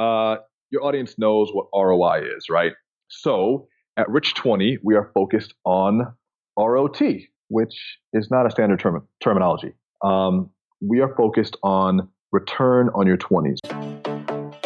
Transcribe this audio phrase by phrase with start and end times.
[0.00, 0.36] uh,
[0.70, 2.72] your audience knows what ROI is, right?
[3.08, 3.68] So
[3.98, 6.14] at Rich 20, we are focused on
[6.58, 7.02] ROT,
[7.48, 9.74] which is not a standard term- terminology.
[10.02, 10.50] Um,
[10.80, 13.58] we are focused on return on your 20s.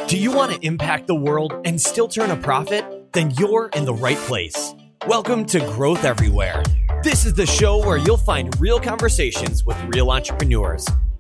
[0.07, 3.13] Do you want to impact the world and still turn a profit?
[3.13, 4.73] Then you're in the right place.
[5.09, 6.63] Welcome to Growth Everywhere.
[7.03, 10.87] This is the show where you'll find real conversations with real entrepreneurs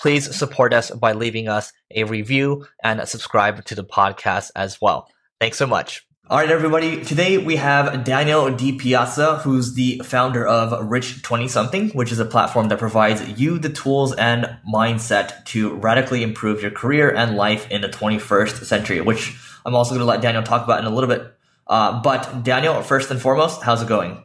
[0.00, 5.08] please support us by leaving us a review and subscribe to the podcast as well.
[5.38, 6.06] Thanks so much.
[6.28, 7.04] All right, everybody.
[7.04, 12.20] Today we have Daniel Di Piazza, who's the founder of Rich 20 Something, which is
[12.20, 17.36] a platform that provides you the tools and mindset to radically improve your career and
[17.36, 20.86] life in the 21st century, which I'm also going to let Daniel talk about in
[20.86, 21.34] a little bit.
[21.66, 24.22] Uh, but Daniel, first and foremost, how's it going?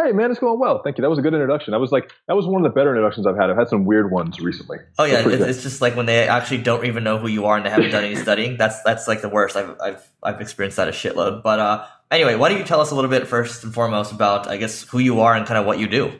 [0.00, 0.80] Hey man, it's going well.
[0.82, 1.02] Thank you.
[1.02, 1.72] That was a good introduction.
[1.72, 3.50] That was like that was one of the better introductions I've had.
[3.50, 4.78] I've had some weird ones recently.
[4.96, 7.56] Oh yeah, it's, it's, just like when they actually don't even know who you are
[7.56, 8.56] and they haven't done any studying.
[8.56, 9.56] That's that's like the worst.
[9.56, 11.42] I've I've I've experienced that a shitload.
[11.42, 14.46] But uh, anyway, why don't you tell us a little bit first and foremost about
[14.46, 16.12] I guess who you are and kind of what you do?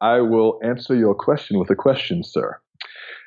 [0.00, 2.58] I will answer your question with a question, sir.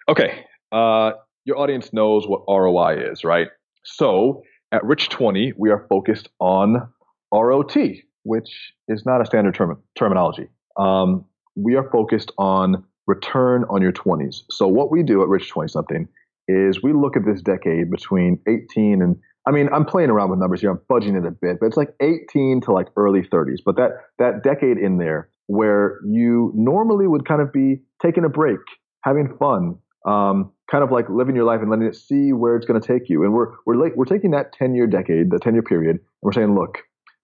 [0.10, 1.12] Okay, uh,
[1.44, 3.50] your audience knows what ROI is, right?
[3.84, 6.90] So at Rich Twenty, we are focused on
[7.32, 7.78] ROT,
[8.26, 10.48] which is not a standard term, terminology.
[10.78, 14.44] Um, we are focused on return on your 20s.
[14.50, 16.08] So what we do at Rich 20 something
[16.48, 19.18] is we look at this decade between 18 and
[19.48, 20.72] I mean, I'm playing around with numbers here.
[20.72, 23.60] I'm fudging it a bit, but it's like 18 to like early 30s.
[23.64, 28.30] But that that decade in there where you normally would kind of be taking a
[28.30, 28.58] break,
[29.04, 32.66] having fun, um, kind of like living your life and letting it see where it's
[32.66, 33.24] going to take you.
[33.24, 36.00] And we're we're like we're taking that 10 year decade, the 10 year period, and
[36.24, 36.80] we're saying, look,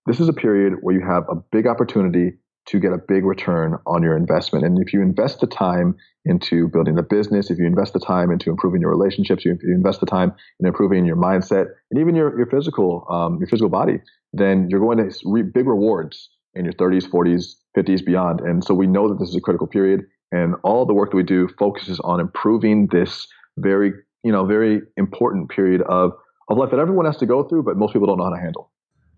[0.05, 2.33] this is a period where you have a big opportunity
[2.67, 4.65] to get a big return on your investment.
[4.65, 5.95] And if you invest the time
[6.25, 9.73] into building the business, if you invest the time into improving your relationships, if you
[9.73, 13.69] invest the time in improving your mindset and even your, your physical um, your physical
[13.69, 13.99] body,
[14.33, 18.41] then you're going to reap big rewards in your 30s, 40s, 50s, beyond.
[18.41, 20.01] And so we know that this is a critical period,
[20.31, 23.91] and all the work that we do focuses on improving this very
[24.23, 26.11] you know very important period of
[26.47, 28.41] of life that everyone has to go through, but most people don't know how to
[28.41, 28.71] handle.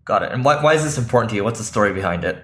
[0.06, 0.31] Got it.
[0.31, 1.44] And why, why is this important to you?
[1.44, 2.44] What's the story behind it?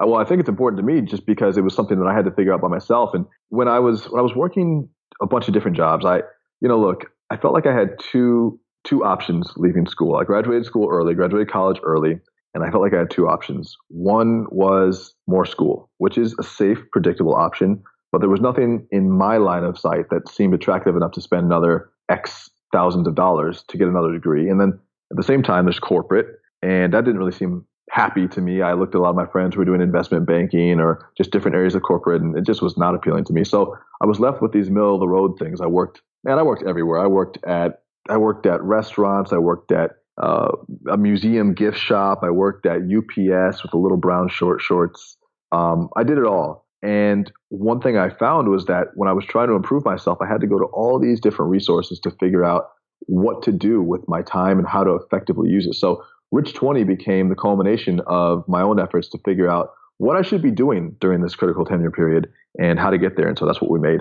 [0.00, 2.14] Uh, well, I think it's important to me just because it was something that I
[2.14, 3.10] had to figure out by myself.
[3.14, 4.88] And when I was when I was working
[5.20, 6.18] a bunch of different jobs, I
[6.60, 10.16] you know look, I felt like I had two two options leaving school.
[10.16, 12.18] I graduated school early, graduated college early,
[12.54, 13.76] and I felt like I had two options.
[13.88, 19.10] One was more school, which is a safe, predictable option, but there was nothing in
[19.10, 23.64] my line of sight that seemed attractive enough to spend another X thousands of dollars
[23.68, 24.48] to get another degree.
[24.48, 24.78] And then
[25.10, 28.62] at the same time, there's corporate, and that didn't really seem happy to me.
[28.62, 31.30] I looked at a lot of my friends who were doing investment banking or just
[31.30, 33.44] different areas of corporate, and it just was not appealing to me.
[33.44, 35.60] So I was left with these middle of the road things.
[35.60, 37.00] I worked, man, I worked everywhere.
[37.00, 39.32] I worked at, I worked at restaurants.
[39.32, 40.50] I worked at uh,
[40.90, 42.20] a museum gift shop.
[42.22, 45.16] I worked at UPS with the little brown short shorts.
[45.52, 46.66] Um, I did it all.
[46.82, 50.26] And one thing I found was that when I was trying to improve myself, I
[50.26, 52.68] had to go to all these different resources to figure out
[53.06, 55.74] what to do with my time and how to effectively use it.
[55.74, 60.22] So Rich 20 became the culmination of my own efforts to figure out what I
[60.22, 63.28] should be doing during this critical tenure period and how to get there.
[63.28, 64.00] And so that's what we made.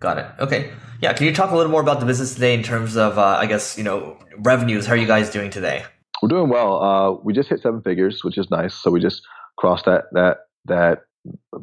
[0.00, 0.26] Got it.
[0.40, 0.70] Okay.
[1.00, 1.12] Yeah.
[1.12, 3.46] Can you talk a little more about the business today in terms of, uh, I
[3.46, 4.86] guess, you know, revenues?
[4.86, 5.84] How are you guys doing today?
[6.22, 6.82] We're doing well.
[6.82, 8.74] Uh, we just hit seven figures, which is nice.
[8.74, 9.22] So we just
[9.56, 11.00] crossed that that that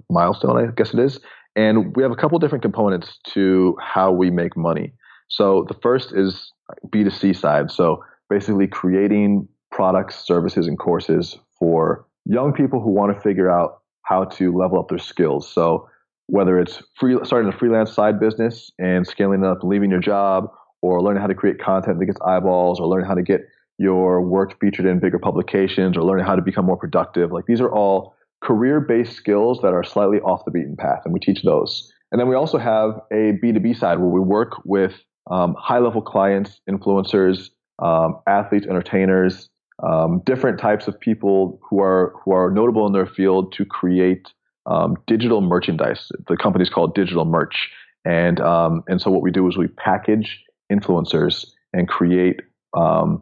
[0.09, 1.19] milestone, I guess it is.
[1.55, 4.93] And we have a couple different components to how we make money.
[5.29, 6.51] So the first is
[6.89, 7.71] B2C side.
[7.71, 13.81] So basically creating products, services, and courses for young people who want to figure out
[14.03, 15.51] how to level up their skills.
[15.51, 15.89] So
[16.27, 20.47] whether it's free, starting a freelance side business and scaling up and leaving your job,
[20.81, 23.41] or learning how to create content that gets eyeballs, or learning how to get
[23.77, 27.31] your work featured in bigger publications, or learning how to become more productive.
[27.31, 31.19] Like these are all career-based skills that are slightly off the beaten path, and we
[31.19, 31.91] teach those.
[32.11, 34.93] And then we also have a B2B side where we work with
[35.29, 37.49] um, high-level clients, influencers,
[37.79, 39.49] um, athletes, entertainers,
[39.83, 44.27] um, different types of people who are who are notable in their field to create
[44.65, 46.11] um, digital merchandise.
[46.27, 47.69] The company is called Digital Merch,
[48.05, 52.39] and um, and so what we do is we package influencers and create
[52.75, 53.21] um,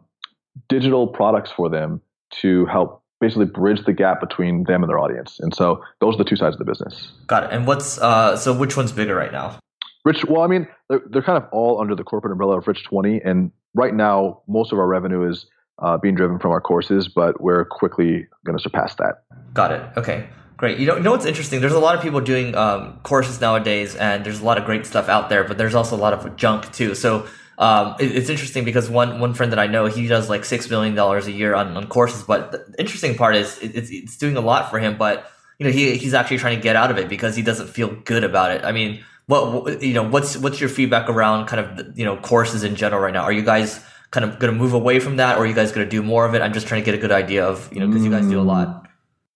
[0.68, 2.00] digital products for them
[2.40, 5.38] to help basically bridge the gap between them and their audience.
[5.40, 7.10] And so those are the two sides of the business.
[7.26, 7.50] Got it.
[7.52, 9.58] And what's uh, so which one's bigger right now?
[10.04, 12.84] Rich, well, I mean, they're, they're kind of all under the corporate umbrella of Rich
[12.84, 13.22] 20.
[13.24, 15.46] And right now, most of our revenue is
[15.78, 19.22] uh, being driven from our courses, but we're quickly going to surpass that.
[19.52, 19.82] Got it.
[19.96, 20.28] Okay.
[20.56, 20.78] Great.
[20.78, 21.60] You know, you know what's interesting?
[21.60, 24.86] There's a lot of people doing um, courses nowadays, and there's a lot of great
[24.86, 26.94] stuff out there, but there's also a lot of junk too.
[26.94, 27.26] So
[27.58, 30.70] um, it, it's interesting because one one friend that I know, he does like six
[30.70, 32.22] million dollars a year on, on courses.
[32.22, 35.66] But the interesting part is it, it's it's doing a lot for him, but you
[35.66, 38.22] know he he's actually trying to get out of it because he doesn't feel good
[38.22, 38.64] about it.
[38.64, 42.64] I mean, what you know, what's what's your feedback around kind of you know courses
[42.64, 43.22] in general right now?
[43.22, 45.72] Are you guys kind of going to move away from that, or are you guys
[45.72, 46.40] going to do more of it?
[46.40, 48.40] I'm just trying to get a good idea of you know because you guys do
[48.40, 48.68] a lot.
[48.68, 48.86] Mm,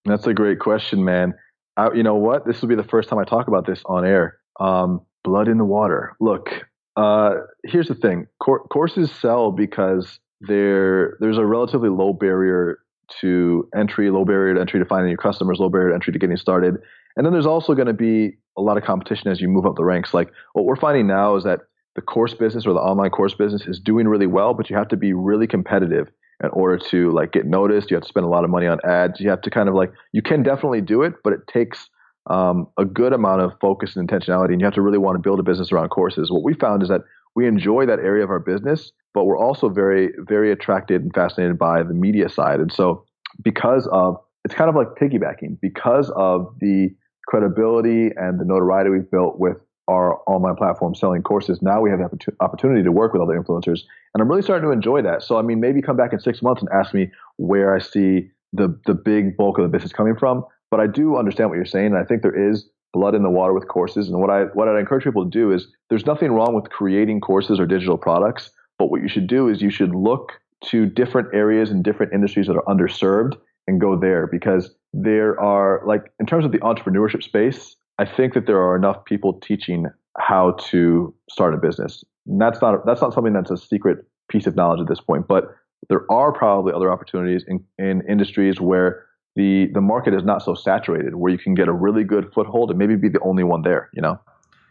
[0.05, 1.33] that's a great question, man.
[1.75, 2.47] I, you know what?
[2.47, 4.39] This will be the first time I talk about this on air.
[4.59, 6.15] Um, blood in the water.
[6.21, 6.49] Look,
[6.95, 7.31] uh,
[7.65, 12.79] here's the thing: Cor- courses sell because there there's a relatively low barrier
[13.19, 16.19] to entry, low barrier to entry to finding new customers, low barrier to entry to
[16.19, 16.77] getting started,
[17.17, 19.75] and then there's also going to be a lot of competition as you move up
[19.75, 20.13] the ranks.
[20.13, 21.59] Like what we're finding now is that
[21.95, 24.87] the course business or the online course business is doing really well, but you have
[24.89, 26.09] to be really competitive
[26.43, 27.91] in order to like get noticed.
[27.91, 29.19] You have to spend a lot of money on ads.
[29.19, 31.89] You have to kind of like you can definitely do it, but it takes
[32.29, 35.19] um, a good amount of focus and intentionality, and you have to really want to
[35.19, 36.31] build a business around courses.
[36.31, 37.01] What we found is that
[37.35, 41.57] we enjoy that area of our business, but we're also very, very attracted and fascinated
[41.57, 42.59] by the media side.
[42.59, 43.05] And so,
[43.43, 46.89] because of it's kind of like piggybacking, because of the
[47.27, 49.57] credibility and the notoriety we've built with
[49.89, 53.81] our online platform selling courses, now we have the opportunity to work with other influencers.
[54.13, 55.23] And I'm really starting to enjoy that.
[55.23, 58.29] So, I mean, maybe come back in six months and ask me where I see
[58.53, 60.45] the, the big bulk of the business coming from.
[60.69, 61.87] But I do understand what you're saying.
[61.87, 64.07] And I think there is blood in the water with courses.
[64.07, 67.21] And what I, what I'd encourage people to do is there's nothing wrong with creating
[67.21, 68.51] courses or digital products.
[68.77, 70.33] But what you should do is you should look
[70.65, 73.33] to different areas and different industries that are underserved
[73.67, 78.33] and go there because there are like in terms of the entrepreneurship space I think
[78.33, 79.87] that there are enough people teaching
[80.17, 82.03] how to start a business.
[82.27, 85.27] And that's not that's not something that's a secret piece of knowledge at this point,
[85.27, 85.53] but
[85.89, 89.05] there are probably other opportunities in, in industries where
[89.35, 92.69] the the market is not so saturated, where you can get a really good foothold
[92.69, 93.89] and maybe be the only one there.
[93.93, 94.19] You know.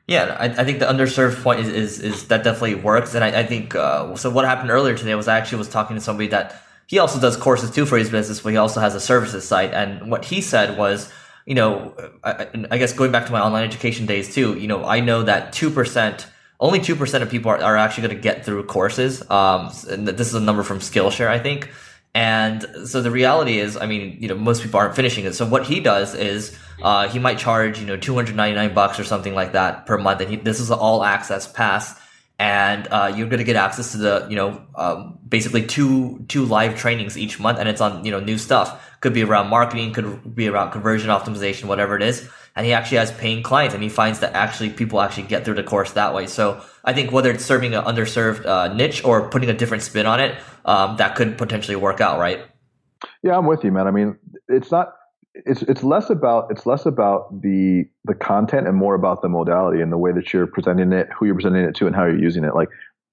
[0.07, 3.41] Yeah, I, I think the underserved point is is, is that definitely works, and I,
[3.41, 4.31] I think uh, so.
[4.31, 7.37] What happened earlier today was I actually was talking to somebody that he also does
[7.37, 10.41] courses too for his business, but he also has a services site, and what he
[10.41, 11.13] said was
[11.49, 14.85] you know, I, I, guess going back to my online education days too, you know,
[14.85, 16.27] I know that 2%,
[16.61, 19.23] only 2% of people are, are actually going to get through courses.
[19.31, 21.71] Um, and this is a number from Skillshare, I think.
[22.15, 25.35] And so the reality is, I mean, you know, most people aren't finishing it.
[25.35, 29.35] So what he does is, uh, he might charge, you know, 299 bucks or something
[29.35, 30.21] like that per month.
[30.21, 31.99] And he, this is an all access pass
[32.39, 36.45] and uh, you're going to get access to the you know um, basically two two
[36.45, 38.85] live trainings each month and it's on you know new stuff.
[39.01, 42.29] Could be around marketing could be around conversion optimization whatever it is.
[42.55, 45.55] And he actually has paying clients and he finds that actually people actually get through
[45.55, 46.27] the course that way.
[46.27, 50.07] So i think whether it's serving an underserved uh, niche or putting a different spin
[50.07, 52.45] on it um, that could potentially work out right?
[53.23, 53.87] Yeah i'm with you man.
[53.89, 54.17] I mean
[54.49, 54.95] it's not
[55.47, 59.81] it's it's less about it's less about the the content and more about the modality
[59.81, 62.19] and the way that you're presenting it, who you're presenting it to, and how you're
[62.19, 62.55] using it.
[62.55, 62.69] Like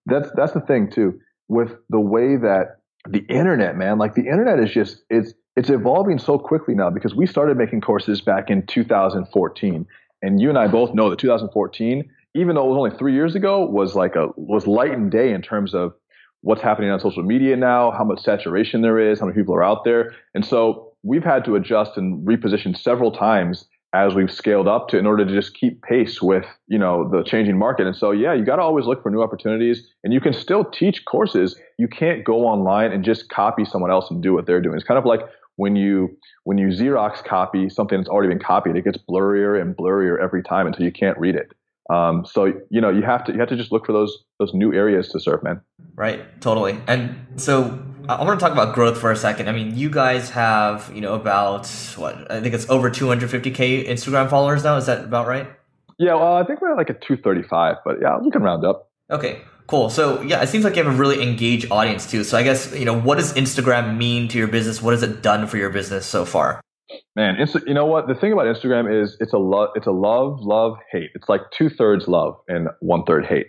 [0.05, 2.77] that's that's the thing too with the way that
[3.07, 7.15] the internet, man, like the internet is just it's it's evolving so quickly now because
[7.15, 9.87] we started making courses back in 2014,
[10.21, 13.35] and you and I both know that 2014, even though it was only three years
[13.35, 15.93] ago, was like a was light and day in terms of
[16.41, 19.63] what's happening on social media now, how much saturation there is, how many people are
[19.63, 24.67] out there, and so we've had to adjust and reposition several times as we've scaled
[24.67, 27.87] up to in order to just keep pace with you know the changing market.
[27.87, 30.65] And so yeah you got to always look for new opportunities and you can still
[30.65, 31.57] teach courses.
[31.77, 34.75] You can't go online and just copy someone else and do what they're doing.
[34.75, 35.21] It's kind of like
[35.55, 39.75] when you when you xerox copy something that's already been copied it gets blurrier and
[39.75, 41.51] blurrier every time until you can't read it
[41.89, 44.53] um, so you know you have to you have to just look for those those
[44.53, 45.61] new areas to serve man
[45.95, 49.49] right totally and so I want to talk about growth for a second.
[49.49, 54.29] I mean, you guys have, you know, about what I think it's over 250k Instagram
[54.29, 54.77] followers now.
[54.77, 55.47] Is that about right?
[55.97, 58.91] Yeah, well, I think we're at like a 235, but yeah, we can round up.
[59.09, 59.89] Okay, cool.
[59.89, 62.23] So yeah, it seems like you have a really engaged audience too.
[62.23, 64.81] So I guess you know, what does Instagram mean to your business?
[64.81, 66.61] What has it done for your business so far?
[67.15, 68.07] Man, Insta- you know what?
[68.07, 71.11] The thing about Instagram is it's a love, it's a love, love, hate.
[71.15, 73.47] It's like two thirds love and one third hate.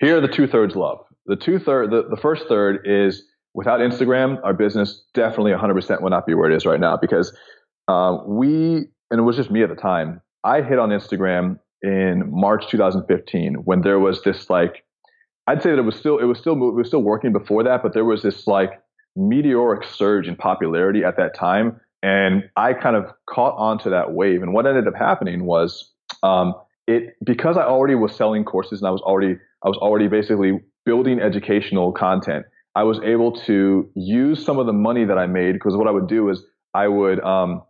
[0.00, 0.98] Here are the two thirds love.
[1.26, 3.22] The two third, the, the first third is
[3.54, 7.36] without Instagram, our business definitely 100% would not be where it is right now because
[7.88, 12.24] uh, we, and it was just me at the time, I hit on Instagram in
[12.30, 14.84] March 2015 when there was this like,
[15.46, 17.82] I'd say that it was still, it was still, it was still working before that,
[17.82, 18.80] but there was this like
[19.16, 21.80] meteoric surge in popularity at that time.
[22.02, 24.42] And I kind of caught onto that wave.
[24.42, 25.90] And what ended up happening was
[26.22, 26.54] um,
[26.86, 30.60] it because I already was selling courses and I was already I was already basically
[30.84, 32.44] building educational content.
[32.74, 35.90] I was able to use some of the money that I made because what I
[35.90, 36.42] would do is
[36.74, 37.62] I would um,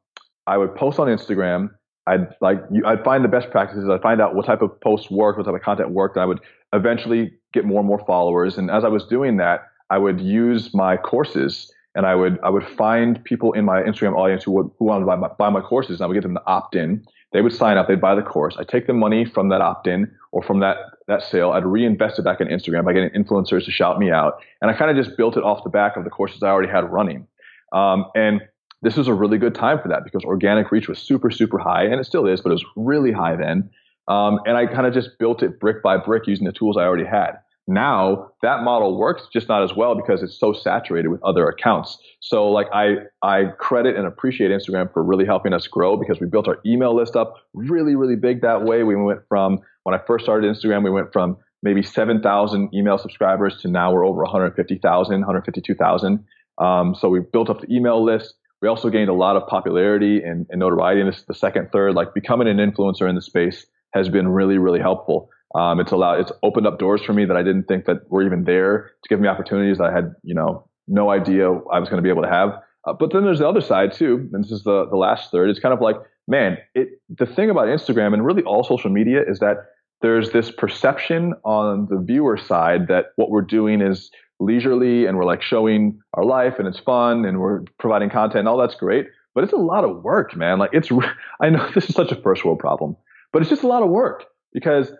[0.47, 1.71] I would post on Instagram.
[2.07, 3.89] I'd like I'd find the best practices.
[3.89, 6.27] I'd find out what type of posts worked, what type of content worked, and I
[6.27, 6.41] would
[6.73, 8.59] eventually get more and more followers.
[8.59, 12.51] And as I was doing that, I would use my courses and I would I
[12.51, 15.51] would find people in my Instagram audience who would who wanted to buy my, buy
[15.51, 17.05] my courses, and I would get them to opt in.
[17.33, 18.57] They would sign up, they'd buy the course.
[18.59, 20.77] I take the money from that opt in or from that
[21.09, 24.43] that sale, I'd reinvest it back in Instagram by getting influencers to shout me out,
[24.61, 26.71] and I kind of just built it off the back of the courses I already
[26.71, 27.27] had running.
[27.73, 28.43] Um, and
[28.83, 31.85] this was a really good time for that because organic reach was super super high,
[31.85, 33.71] and it still is, but it was really high then.
[34.09, 36.83] Um, and I kind of just built it brick by brick using the tools I
[36.83, 37.33] already had.
[37.69, 41.99] Now that model works, just not as well because it's so saturated with other accounts.
[42.21, 46.27] So like I I credit and appreciate Instagram for really helping us grow because we
[46.27, 48.83] built our email list up really really big that way.
[48.83, 53.61] We went from when I first started Instagram, we went from maybe 7,000 email subscribers
[53.63, 56.25] to now we're over 150,000, 152,000.
[56.59, 58.35] Um, so we built up the email list.
[58.61, 61.01] We also gained a lot of popularity and, and notoriety.
[61.01, 64.29] And this is the second, third, like becoming an influencer in the space has been
[64.29, 65.31] really, really helpful.
[65.55, 68.25] Um, it's allowed, it's opened up doors for me that I didn't think that were
[68.25, 71.89] even there to give me opportunities that I had, you know, no idea I was
[71.89, 72.51] going to be able to have.
[72.87, 75.51] Uh, but then there's the other side too, and this is the the last third.
[75.51, 79.21] It's kind of like, man, it the thing about Instagram and really all social media
[79.27, 79.67] is that
[80.01, 85.25] there's this perception on the viewer side that what we're doing is leisurely and we're
[85.25, 89.07] like showing our life and it's fun and we're providing content and all that's great,
[89.35, 90.59] but it's a lot of work, man.
[90.59, 90.91] Like it's
[91.41, 92.97] I know this is such a first world problem,
[93.33, 94.93] but it's just a lot of work because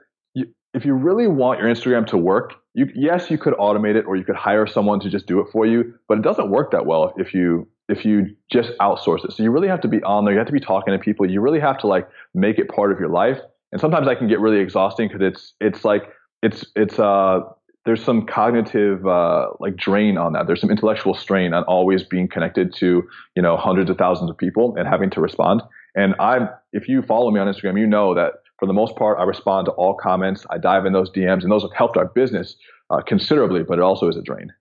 [0.75, 4.17] if you really want your Instagram to work, you, yes, you could automate it or
[4.17, 6.87] you could hire someone to just do it for you, but it doesn't work that
[6.87, 9.33] well if you if you just outsource it.
[9.33, 10.33] So you really have to be on there.
[10.33, 11.29] You have to be talking to people.
[11.29, 13.39] You really have to like make it part of your life.
[13.71, 16.05] And sometimes that can get really exhausting because it's it's like
[16.43, 17.41] it's it's uh
[17.85, 20.47] there's some cognitive uh, like drain on that.
[20.47, 23.03] There's some intellectual strain on always being connected to
[23.35, 25.63] you know hundreds of thousands of people and having to respond.
[25.95, 29.19] And I'm if you follow me on Instagram, you know that for the most part,
[29.19, 30.47] I respond to all comments.
[30.49, 32.55] I dive in those DMs, and those have helped our business
[32.91, 33.65] uh, considerably.
[33.65, 34.53] But it also is a drain.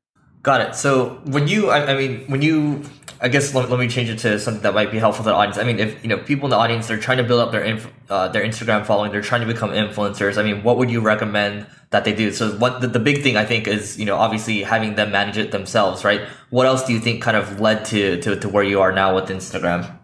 [0.42, 0.74] Got it.
[0.74, 2.82] So when you, I, I mean, when you,
[3.22, 5.36] I guess let, let, me change it to something that might be helpful to the
[5.36, 5.60] audience.
[5.60, 7.64] I mean, if you know people in the audience, they're trying to build up their
[7.64, 10.40] inf, uh, their Instagram following, they're trying to become influencers.
[10.40, 12.32] I mean, what would you recommend that they do?
[12.32, 15.38] So what the, the big thing I think is, you know, obviously having them manage
[15.38, 16.22] it themselves, right?
[16.50, 19.14] What else do you think kind of led to to, to where you are now
[19.14, 20.00] with Instagram?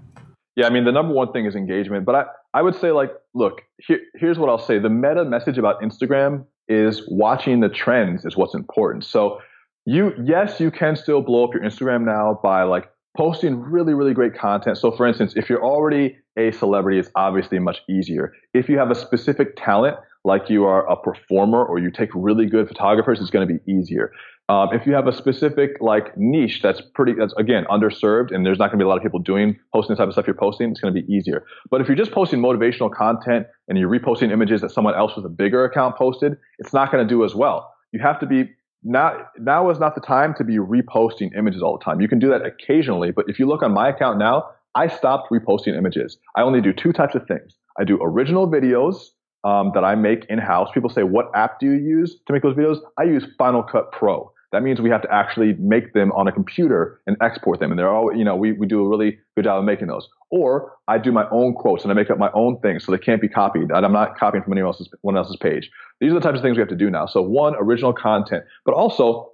[0.56, 2.26] Yeah, I mean, the number one thing is engagement, but I,
[2.58, 4.80] I would say like, look, here, here's what I'll say.
[4.80, 9.06] The meta message about Instagram is watching the trends is what's important.
[9.06, 9.40] So
[9.86, 14.16] you, yes, you can still blow up your Instagram now by like posting really, really
[14.16, 14.80] great content.
[14.80, 18.34] So for instance, if you're already a celebrity, it's obviously much easier.
[18.56, 22.48] If you have a specific talent, like you are a performer or you take really
[22.48, 24.12] good photographers, it's going to be easier.
[24.50, 28.58] Um, if you have a specific like niche that's pretty, that's again underserved, and there's
[28.58, 30.36] not going to be a lot of people doing posting the type of stuff you're
[30.36, 31.46] posting, it's going to be easier.
[31.70, 35.26] But if you're just posting motivational content and you're reposting images that someone else with
[35.26, 37.74] a bigger account posted, it's not going to do as well.
[37.92, 38.50] You have to be
[38.84, 39.28] now.
[39.38, 42.00] Now is not the time to be reposting images all the time.
[42.00, 45.30] You can do that occasionally, but if you look on my account now, I stopped
[45.30, 46.18] reposting images.
[46.38, 47.58] I only do two types of things.
[47.78, 49.10] I do original videos
[49.44, 50.70] um, that I make in house.
[50.74, 53.92] People say, "What app do you use to make those videos?" I use Final Cut
[53.92, 54.32] Pro.
[54.52, 57.72] That means we have to actually make them on a computer and export them.
[57.72, 60.08] And they're all, you know, we, we do a really good job of making those.
[60.32, 62.98] Or I do my own quotes and I make up my own things so they
[62.98, 63.72] can't be copied.
[63.72, 65.70] I'm not copying from anyone else's, else's page.
[66.00, 67.08] These are the types of things we have to do now.
[67.08, 69.32] So one, original content, but also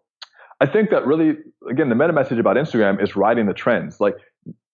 [0.59, 1.35] I think that really,
[1.69, 3.99] again, the meta message about Instagram is riding the trends.
[3.99, 4.15] Like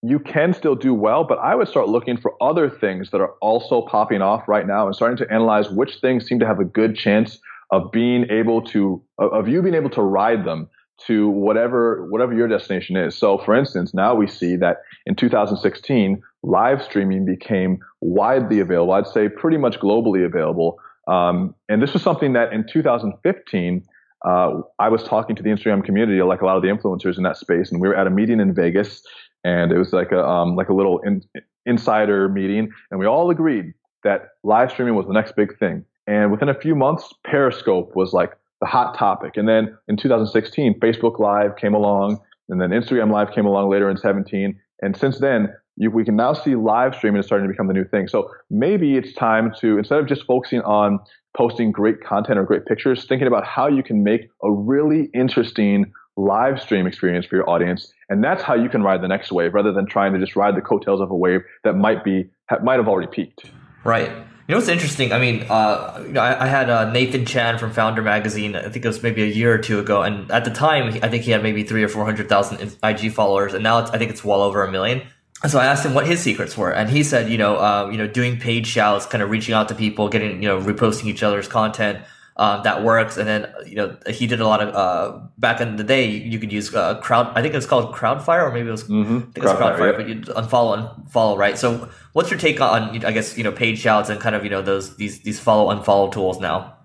[0.01, 3.33] you can still do well, but I would start looking for other things that are
[3.41, 6.65] also popping off right now and starting to analyze which things seem to have a
[6.65, 7.39] good chance
[7.71, 10.69] of being able to of you being able to ride them
[11.07, 13.15] to whatever whatever your destination is.
[13.15, 18.93] So for instance, now we see that in 2016, live streaming became widely available.
[18.93, 20.79] I'd say pretty much globally available.
[21.07, 23.83] Um, and this was something that in 2015,
[24.25, 27.23] uh, I was talking to the Instagram community, like a lot of the influencers in
[27.23, 29.01] that space, and we were at a meeting in Vegas,
[29.43, 31.23] and it was like a um, like a little in,
[31.65, 33.73] insider meeting, and we all agreed
[34.03, 35.85] that live streaming was the next big thing.
[36.09, 39.37] And within a few months, Periscope was like the hot topic.
[39.37, 43.87] And then in 2016, Facebook Live came along, and then Instagram Live came along later
[43.91, 44.59] in 17.
[44.81, 47.75] And since then, you, we can now see live streaming is starting to become the
[47.75, 48.07] new thing.
[48.07, 50.97] So maybe it's time to, instead of just focusing on
[51.37, 55.93] posting great content or great pictures, thinking about how you can make a really interesting
[56.17, 57.93] live stream experience for your audience.
[58.09, 60.55] And that's how you can ride the next wave rather than trying to just ride
[60.55, 62.25] the coattails of a wave that might be,
[62.63, 63.51] might have already peaked.
[63.83, 64.11] Right.
[64.49, 65.13] You know what's interesting?
[65.13, 68.55] I mean, uh, you know, I, I had uh, Nathan Chan from Foundr Magazine.
[68.55, 71.07] I think it was maybe a year or two ago, and at the time, I
[71.07, 74.09] think he had maybe three or four hundred thousand IG followers, and now I think
[74.09, 75.03] it's well over a million.
[75.43, 77.89] And so I asked him what his secrets were, and he said, you know, uh,
[77.91, 81.05] you know, doing paid shouts, kind of reaching out to people, getting, you know, reposting
[81.05, 81.99] each other's content,
[82.39, 83.17] uh, that works.
[83.17, 86.09] And then you know he did a lot of uh, back in the day.
[86.09, 87.31] You, could use uh, crowd.
[87.35, 88.85] I think it was called Crowdfire, or maybe it was.
[88.85, 89.17] Mm-hmm.
[89.17, 91.57] I think it was Crowdfire, Crowdfire but you unfollow and follow, right?
[91.57, 94.49] So what's your take on I guess you know paid shouts and kind of you
[94.49, 96.77] know those these these follow unfollow tools now?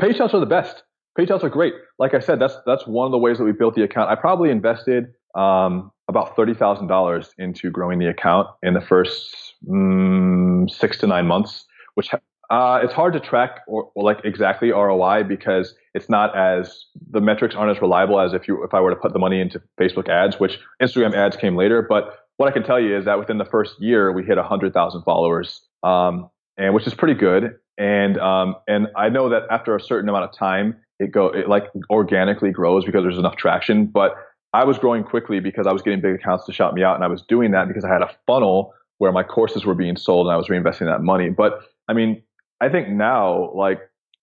[0.00, 0.82] Paid shouts are the best.
[1.14, 1.74] Paid shouts are great.
[1.98, 4.08] Like I said, that's that's one of the ways that we built the account.
[4.08, 9.54] I probably invested um, about thirty thousand dollars into growing the account in the first
[9.68, 12.10] mm, six to nine months, which
[12.50, 17.20] uh, it's hard to track or, or, like exactly ROI because it's not as the
[17.20, 19.60] metrics aren't as reliable as if you if I were to put the money into
[19.80, 21.82] Facebook ads, which Instagram ads came later.
[21.82, 24.72] But what I can tell you is that within the first year we hit hundred
[24.72, 27.56] thousand followers, um, and which is pretty good.
[27.78, 31.48] And um, and I know that after a certain amount of time, it go it
[31.48, 33.86] like organically grows because there's enough traction.
[33.86, 34.14] But
[34.52, 37.02] I was growing quickly because I was getting big accounts to shout me out, and
[37.02, 40.26] I was doing that because I had a funnel where my courses were being sold
[40.26, 41.28] and I was reinvesting that money.
[41.28, 42.22] But I mean,
[42.60, 43.80] I think now, like,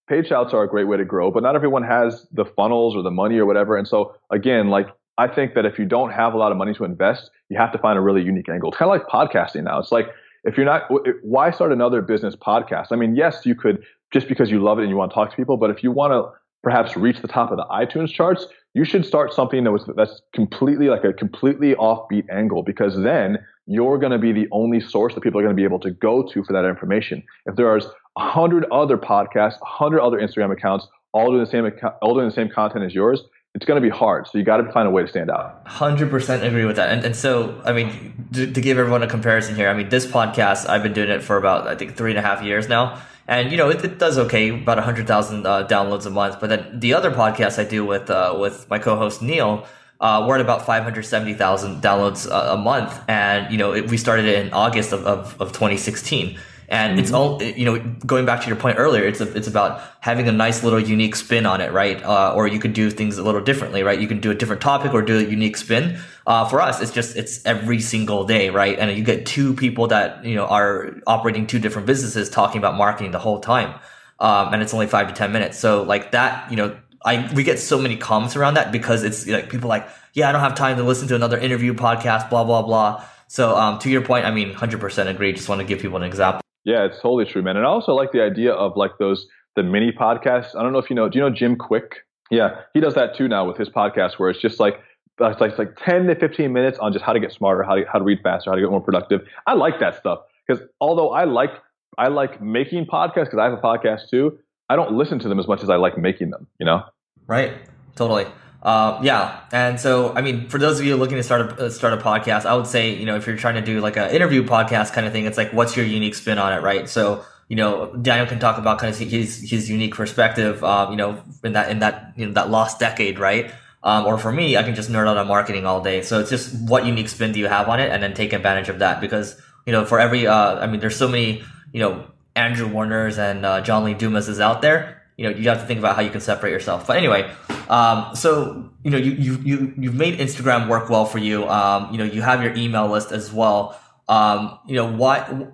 [0.08, 3.04] paid shouts are a great way to grow, but not everyone has the funnels or
[3.04, 3.78] the money or whatever.
[3.78, 4.88] And so, again, like,
[5.18, 7.72] I think that if you don't have a lot of money to invest, you have
[7.72, 8.70] to find a really unique angle.
[8.70, 9.80] It's kind of like podcasting now.
[9.80, 10.08] It's like,
[10.44, 10.90] if you're not,
[11.22, 12.88] why start another business podcast?
[12.92, 15.30] I mean, yes, you could just because you love it and you want to talk
[15.32, 16.32] to people, but if you want to
[16.64, 20.22] perhaps reach the top of the iTunes charts, you should start something that was that's
[20.34, 25.14] completely like a completely offbeat angle because then you're going to be the only source
[25.14, 27.24] that people are going to be able to go to for that information.
[27.46, 31.50] If there are a hundred other podcasts, a hundred other Instagram accounts, all doing the
[31.50, 33.24] same all doing the same content as yours,
[33.56, 34.28] it's going to be hard.
[34.28, 35.62] So you got to find a way to stand out.
[35.66, 36.90] Hundred percent agree with that.
[36.90, 40.06] And and so I mean, to, to, give everyone a comparison here, I mean, this
[40.06, 43.02] podcast I've been doing it for about I think three and a half years now,
[43.28, 46.40] and you know it, it does okay, about hundred thousand uh, downloads a month.
[46.40, 49.66] But then the other podcast I do with uh, with my co-host Neil
[50.04, 53.00] uh, we're at about 570,000 downloads a, a, month.
[53.08, 56.38] And, you know, it, we started it in August of, of, of 2016.
[56.68, 57.00] And mm-hmm.
[57.00, 60.28] it's all, you know, going back to your point earlier, it's a, it's about having
[60.28, 62.04] a nice little unique spin on it, right?
[62.04, 63.98] Uh, or you could do things a little differently, right?
[63.98, 65.98] You can do a different topic or do a unique spin.
[66.28, 68.78] Uh, for us, it's just, it's every single day, right?
[68.78, 72.76] And you get two people that, you know, are operating two different businesses talking about
[72.76, 73.80] marketing the whole time.
[74.20, 75.58] Um, and it's only five to 10 minutes.
[75.58, 79.28] So like that, you know, I we get so many comments around that because it's
[79.28, 82.44] like people like, yeah, I don't have time to listen to another interview podcast, blah
[82.44, 83.04] blah blah.
[83.28, 85.34] So um, to your point, I mean, hundred percent agree.
[85.34, 86.42] Just want to give people an example.
[86.64, 87.58] Yeah, it's totally true, man.
[87.58, 90.56] And I also like the idea of like those the mini podcasts.
[90.56, 91.10] I don't know if you know.
[91.10, 91.96] Do you know Jim Kwik?
[92.32, 94.80] Yeah, he does that too now with his podcast, where it's just like
[95.20, 97.76] it's like, it's like ten to fifteen minutes on just how to get smarter, how
[97.76, 99.22] to how to read faster, how to get more productive.
[99.46, 101.52] I like that stuff because although I like
[101.98, 104.40] I like making podcasts because I have a podcast too.
[104.70, 106.84] I don't listen to them as much as I like making them, you know?
[107.28, 107.54] Right.
[107.96, 108.26] Totally.
[108.62, 109.42] Uh, yeah.
[109.52, 111.98] And so, I mean, for those of you looking to start a, uh, start a
[111.98, 114.94] podcast, I would say, you know, if you're trying to do like an interview podcast
[114.94, 116.62] kind of thing, it's like, what's your unique spin on it?
[116.62, 116.88] Right.
[116.88, 120.98] So, you know, Daniel can talk about kind of his, his unique perspective, um, you
[120.98, 123.52] know, in that, in that, you know, that lost decade, right?
[123.84, 126.02] Um, or for me, I can just nerd out on marketing all day.
[126.02, 128.70] So it's just what unique spin do you have on it and then take advantage
[128.70, 132.08] of that because, you know, for every, uh, I mean, there's so many, you know,
[132.34, 135.03] Andrew Warner's and uh, John Lee Dumas is out there.
[135.18, 136.88] You know, you have to think about how you can separate yourself.
[136.88, 137.30] But anyway,
[137.70, 141.48] um, so you know, you you you you've made Instagram work well for you.
[141.48, 143.80] Um, you know, you have your email list as well.
[144.08, 145.48] Um, you know, why?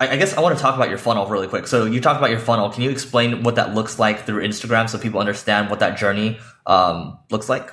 [0.00, 1.66] I guess I want to talk about your funnel really quick.
[1.66, 2.70] So you talked about your funnel.
[2.70, 6.38] Can you explain what that looks like through Instagram so people understand what that journey
[6.66, 7.70] um, looks like?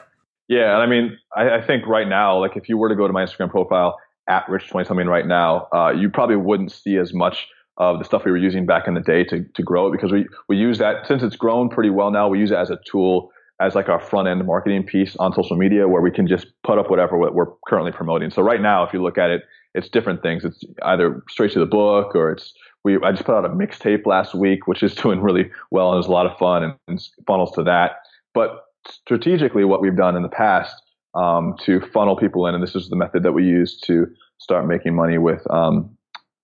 [0.50, 3.14] Yeah, I mean, I, I, think right now, like if you were to go to
[3.14, 7.14] my Instagram profile at Rich Twenty Something right now, uh, you probably wouldn't see as
[7.14, 9.92] much of the stuff we were using back in the day to, to grow it
[9.92, 12.70] because we, we use that since it's grown pretty well now, we use it as
[12.70, 16.28] a tool as like our front end marketing piece on social media where we can
[16.28, 18.30] just put up whatever we're currently promoting.
[18.30, 20.46] So right now, if you look at it, it's different things.
[20.46, 22.98] It's either straight to the book or it's we.
[23.04, 26.08] I just put out a mixtape last week, which is doing really well and was
[26.08, 27.98] a lot of fun and, and funnels to that.
[28.34, 30.76] But strategically, what we've done in the past
[31.16, 34.68] um, to funnel people in, and this is the method that we use to start
[34.68, 35.97] making money with um,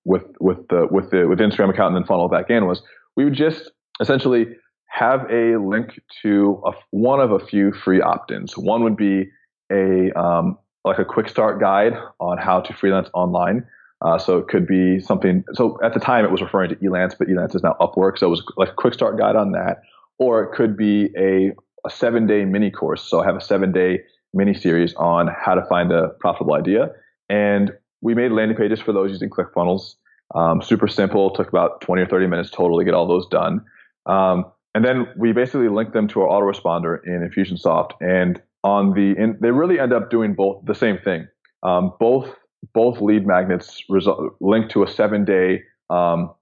[0.06, 2.82] with with the with the with the Instagram account and then funnel back in was
[3.16, 4.48] we would just essentially
[4.88, 8.58] have a link to a, one of a few free opt-ins.
[8.58, 9.30] One would be
[9.72, 13.66] a um, like a quick start guide on how to freelance online.
[14.02, 15.46] Uh, so it could be something.
[15.54, 18.18] So at the time it was referring to Elance, but Elance is now Upwork.
[18.18, 19.82] So it was like a quick start guide on that,
[20.20, 21.54] or it could be a
[21.86, 23.02] a seven day mini course.
[23.02, 24.02] So I have a seven day
[24.34, 26.90] mini series on how to find a profitable idea.
[27.30, 27.72] And
[28.04, 29.96] we made landing pages for those using ClickFunnels.
[30.36, 33.64] Um, super simple, took about 20 or 30 minutes total to get all those done.
[34.06, 37.92] Um, and then we basically linked them to our autoresponder in Infusionsoft.
[38.02, 41.28] And on the, in, they really end up doing both the same thing.
[41.64, 42.36] Um, both
[42.74, 46.34] both lead magnets result, link to a seven day um,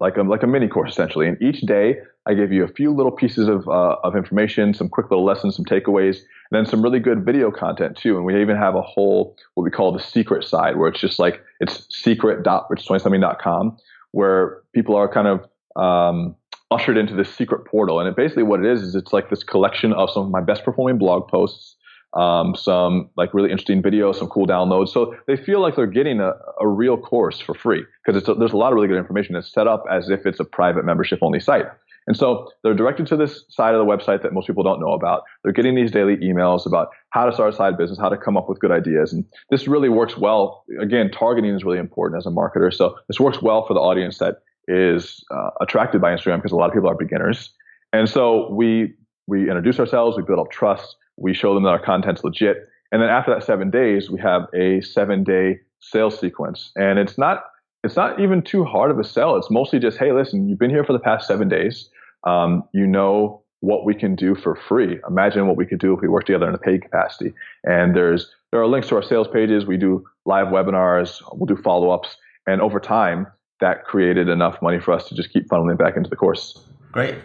[0.00, 1.28] like a, like a mini course essentially.
[1.28, 4.88] And each day I give you a few little pieces of, uh, of information, some
[4.88, 8.16] quick little lessons, some takeaways, and then some really good video content too.
[8.16, 11.18] And we even have a whole, what we call the secret side where it's just
[11.18, 13.76] like, it's secret.rich20something.com
[14.12, 16.34] where people are kind of, um,
[16.70, 18.00] ushered into this secret portal.
[18.00, 20.40] And it basically what it is, is it's like this collection of some of my
[20.40, 21.76] best performing blog posts,
[22.14, 24.88] um, some like really interesting videos, some cool downloads.
[24.88, 28.56] So they feel like they're getting a, a real course for free because there's a
[28.56, 29.36] lot of really good information.
[29.36, 31.66] It's set up as if it's a private membership only site.
[32.06, 34.92] And so they're directed to this side of the website that most people don't know
[34.92, 35.22] about.
[35.44, 38.36] They're getting these daily emails about how to start a side business, how to come
[38.36, 39.12] up with good ideas.
[39.12, 40.64] And this really works well.
[40.80, 42.72] Again, targeting is really important as a marketer.
[42.72, 46.56] So this works well for the audience that is uh, attracted by Instagram because a
[46.56, 47.52] lot of people are beginners.
[47.92, 48.94] And so we
[49.26, 52.68] we introduce ourselves, we build up trust, we show them that our content's legit.
[52.92, 56.72] And then after that seven days, we have a seven day sales sequence.
[56.76, 57.44] And it's not
[57.82, 59.36] it's not even too hard of a sell.
[59.36, 61.88] It's mostly just, hey, listen, you've been here for the past seven days.
[62.24, 64.98] Um, you know what we can do for free.
[65.08, 67.32] Imagine what we could do if we work together in a paid capacity.
[67.64, 69.64] And there's there are links to our sales pages.
[69.64, 71.22] We do live webinars.
[71.32, 72.16] We'll do follow ups.
[72.46, 73.26] And over time,
[73.60, 76.58] that created enough money for us to just keep funneling back into the course.
[76.90, 77.16] Great,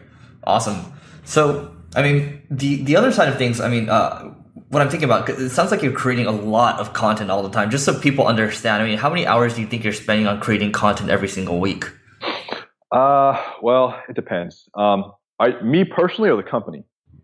[0.44, 0.94] awesome.
[1.24, 4.34] So I mean, the the other side of things, I mean, uh,
[4.70, 7.50] what I'm thinking about, it sounds like you're creating a lot of content all the
[7.50, 7.70] time.
[7.70, 10.40] Just so people understand, I mean, how many hours do you think you're spending on
[10.42, 11.86] creating content every single week?
[12.92, 14.68] Uh, well, it depends.
[14.76, 16.84] Um, I, me personally, or the company?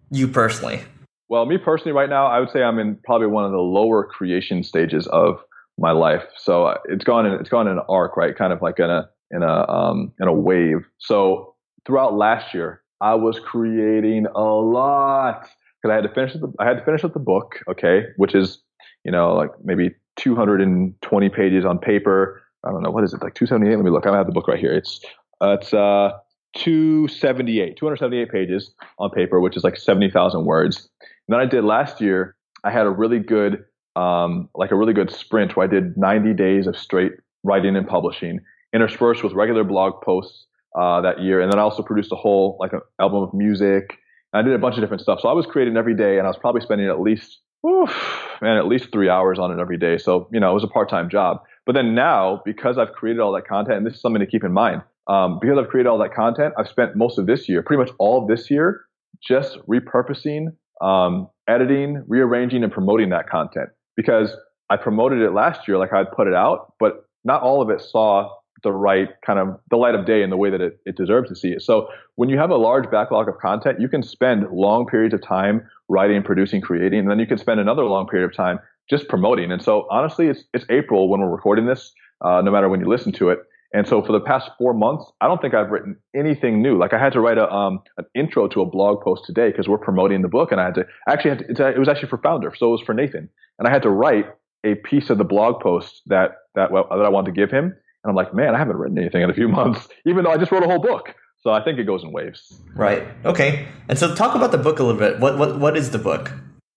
[0.09, 0.81] You personally.
[1.29, 4.05] Well, me personally, right now, I would say I'm in probably one of the lower
[4.05, 5.41] creation stages of
[5.77, 6.23] my life.
[6.37, 8.35] So uh, it's gone in, it's gone in an arc, right?
[8.37, 10.85] Kind of like in a in a um, in a wave.
[10.99, 11.55] So
[11.85, 15.49] throughout last year, I was creating a lot
[15.81, 18.35] because I had to finish the I had to finish up the book, okay, which
[18.35, 18.61] is
[19.03, 22.41] you know like maybe 220 pages on paper.
[22.63, 23.75] I don't know what is it like 278.
[23.75, 24.05] Let me look.
[24.05, 24.73] I have the book right here.
[24.73, 25.01] It's
[25.41, 26.11] uh, it's uh
[26.55, 30.89] 278 278 pages on paper, which is like 70,000 words.
[31.27, 32.35] And then I did last year.
[32.63, 36.33] I had a really good um like a really good sprint where I did 90
[36.35, 38.41] days of straight writing and publishing,
[38.73, 40.45] interspersed with regular blog posts
[40.79, 43.97] uh, that year, and then I also produced a whole like an album of music.
[44.33, 45.19] I did a bunch of different stuff.
[45.21, 47.93] So I was creating every day, and I was probably spending at least, oof,
[48.41, 49.97] man, at least three hours on it every day.
[49.97, 51.41] So you know, it was a part-time job.
[51.65, 54.43] But then now, because I've created all that content, and this is something to keep
[54.43, 57.61] in mind, um, because I've created all that content, I've spent most of this year,
[57.61, 58.81] pretty much all of this year,
[59.21, 60.47] just repurposing,
[60.81, 63.69] um, editing, rearranging, and promoting that content.
[63.95, 64.33] Because
[64.69, 67.81] I promoted it last year, like I'd put it out, but not all of it
[67.81, 68.29] saw
[68.63, 71.29] the right kind of the light of day in the way that it, it deserves
[71.29, 71.61] to see it.
[71.61, 75.21] So when you have a large backlog of content, you can spend long periods of
[75.21, 79.07] time writing, producing, creating, and then you can spend another long period of time just
[79.07, 79.51] promoting.
[79.51, 82.87] And so honestly, it's it's April when we're recording this, uh, no matter when you
[82.87, 83.39] listen to it.
[83.73, 86.77] And so for the past four months, I don't think I've written anything new.
[86.77, 89.67] Like I had to write a um, an intro to a blog post today because
[89.67, 92.17] we're promoting the book, and I had to actually had to, it was actually for
[92.17, 94.25] founder, so it was for Nathan, and I had to write
[94.63, 98.09] a piece of the blog post that that that I wanted to give him and
[98.09, 100.51] I'm like, man, I haven't written anything in a few months, even though I just
[100.51, 101.15] wrote a whole book.
[101.41, 102.61] So I think it goes in waves.
[102.75, 103.03] Right.
[103.25, 103.67] Okay.
[103.89, 105.19] And so talk about the book a little bit.
[105.19, 106.31] What what what is the book?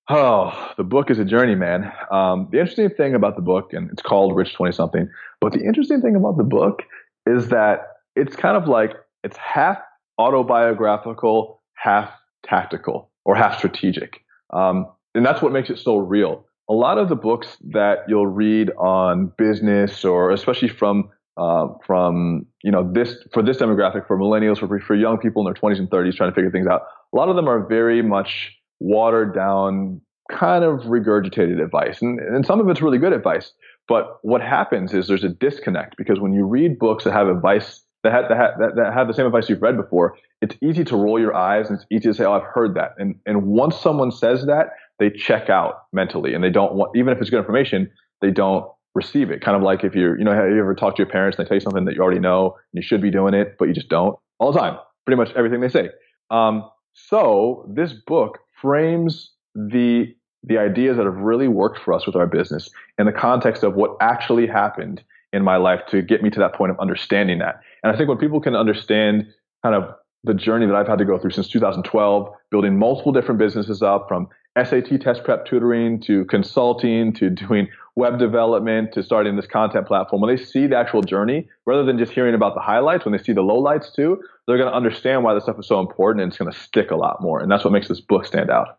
[0.09, 1.91] Oh, the book is a journey, man.
[2.11, 5.09] Um, the interesting thing about the book, and it's called Rich Twenty Something,
[5.41, 6.83] but the interesting thing about the book
[7.27, 7.81] is that
[8.17, 9.79] it's kind of like it's half
[10.19, 12.11] autobiographical, half
[12.43, 17.09] tactical, or half strategic, um, and that's what makes it so real a lot of
[17.09, 23.17] the books that you'll read on business or especially from uh, from you know this
[23.33, 26.31] for this demographic for millennials for for young people in their 20s and 30s trying
[26.31, 30.01] to figure things out a lot of them are very much watered down
[30.31, 32.01] kind of regurgitated advice.
[32.01, 33.53] And, and some of it's really good advice
[33.87, 37.83] but what happens is there's a disconnect because when you read books that have advice
[38.03, 40.97] that have, that, have, that have the same advice you've read before it's easy to
[40.97, 42.93] roll your eyes and it's easy to say oh i've heard that.
[42.99, 44.69] And and once someone says that
[44.99, 48.67] they check out mentally and they don't want, even if it's good information, they don't
[48.95, 49.41] receive it.
[49.41, 51.45] Kind of like if you're, you know, have you ever talked to your parents and
[51.45, 53.67] they tell you something that you already know and you should be doing it, but
[53.67, 55.91] you just don't all the time, pretty much everything they say.
[56.31, 60.15] Um, so this book frames the
[60.47, 63.75] the ideas that have really worked for us with our business in the context of
[63.75, 65.03] what actually happened
[65.33, 67.61] in my life to get me to that point of understanding that.
[67.83, 69.27] And I think when people can understand
[69.63, 73.39] kind of the journey that I've had to go through since 2012, building multiple different
[73.39, 79.37] businesses up from SAT test prep tutoring to consulting to doing web development to starting
[79.37, 82.61] this content platform, when they see the actual journey, rather than just hearing about the
[82.61, 85.67] highlights, when they see the lowlights too, they're going to understand why this stuff is
[85.67, 87.41] so important and it's going to stick a lot more.
[87.41, 88.79] And that's what makes this book stand out.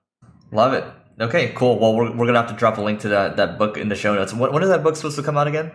[0.51, 0.83] Love it.
[1.19, 1.79] Okay, cool.
[1.79, 3.89] Well, we're, we're going to have to drop a link to that, that book in
[3.89, 4.33] the show notes.
[4.33, 5.71] When, when is that book supposed to come out again?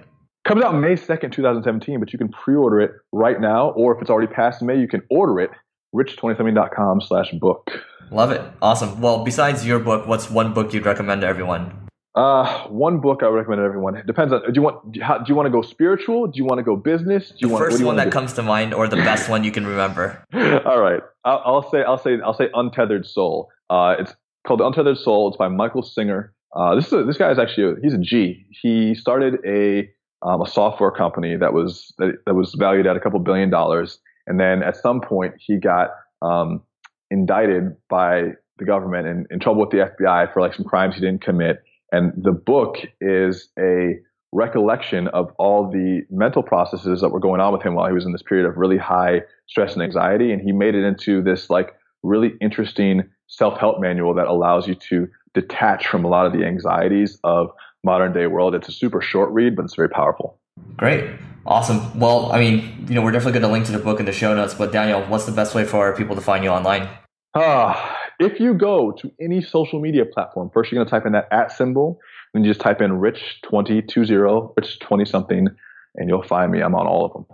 [0.46, 4.10] Comes out May 2nd, 2017, but you can pre-order it right now, or if it's
[4.10, 5.50] already past May, you can order it,
[5.94, 7.70] rich20something.com slash book.
[8.10, 8.42] Love it.
[8.60, 9.00] Awesome.
[9.00, 11.88] Well, besides your book, what's one book you'd recommend to everyone?
[12.14, 13.96] Uh, one book I would recommend to everyone.
[13.96, 14.42] It depends on.
[14.42, 15.00] Do you want?
[15.00, 16.26] How, do you want to go spiritual?
[16.26, 17.28] Do you want to go business?
[17.28, 18.10] Do you the want, first you one that do?
[18.10, 20.24] comes to mind, or the best one you can remember.
[20.34, 23.48] All right, I'll, I'll, say I'll say I'll say Untethered Soul.
[23.70, 24.12] Uh, it's
[24.44, 25.28] called The Untethered Soul.
[25.28, 26.34] It's by Michael Singer.
[26.54, 28.44] Uh, this is a, this guy is actually a, he's a G.
[28.50, 29.88] He started a
[30.22, 33.98] um, a software company that was that, that, was valued at a couple billion dollars,
[34.30, 35.90] and then at some point he got
[36.22, 36.62] um,
[37.10, 41.00] indicted by the government and in trouble with the FBI for like some crimes he
[41.00, 41.62] didn't commit
[41.92, 43.96] and the book is a
[44.32, 48.04] recollection of all the mental processes that were going on with him while he was
[48.04, 50.32] in this period of really high stress and anxiety.
[50.32, 54.74] And he made it into this like really interesting self help manual that allows you
[54.74, 57.50] to detach from a lot of the anxieties of
[57.82, 58.54] modern day world.
[58.54, 60.38] It's a super short read, but it's very powerful.
[60.76, 61.10] Great.
[61.46, 61.98] Awesome.
[61.98, 64.12] Well, I mean, you know, we're definitely going to link to the book in the
[64.12, 66.88] show notes, but Daniel, what's the best way for people to find you online?
[67.34, 71.12] Ah, if you go to any social media platform, first you're going to type in
[71.12, 71.98] that at symbol,
[72.34, 75.48] then you just type in rich2020, rich20 something,
[75.96, 76.60] and you'll find me.
[76.60, 77.24] I'm on all of them.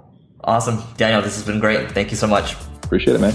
[0.45, 0.83] Awesome.
[0.97, 1.91] Daniel, this has been great.
[1.91, 2.55] Thank you so much.
[2.85, 3.35] Appreciate it, man.